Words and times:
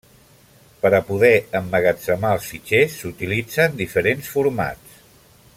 Per 0.85 0.89
a 0.99 1.01
poder 1.09 1.29
emmagatzemar 1.59 2.33
els 2.39 2.49
fitxers 2.53 2.97
s'utilitzen 3.03 3.81
diferents 3.85 4.35
formats. 4.39 5.01